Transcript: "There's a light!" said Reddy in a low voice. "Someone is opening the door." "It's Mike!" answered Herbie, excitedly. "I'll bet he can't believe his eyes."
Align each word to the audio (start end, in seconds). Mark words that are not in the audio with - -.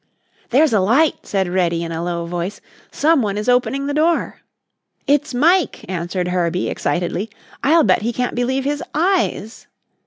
"There's 0.49 0.73
a 0.73 0.79
light!" 0.79 1.27
said 1.27 1.47
Reddy 1.47 1.83
in 1.83 1.91
a 1.91 2.03
low 2.03 2.25
voice. 2.25 2.59
"Someone 2.91 3.37
is 3.37 3.47
opening 3.47 3.85
the 3.85 3.93
door." 3.93 4.39
"It's 5.05 5.31
Mike!" 5.31 5.87
answered 5.87 6.29
Herbie, 6.29 6.69
excitedly. 6.71 7.29
"I'll 7.63 7.83
bet 7.83 8.01
he 8.01 8.11
can't 8.11 8.33
believe 8.33 8.63
his 8.65 8.81
eyes." 8.95 9.67